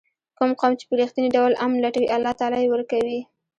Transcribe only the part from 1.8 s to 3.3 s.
لټوي الله تعالی یې ورکوي.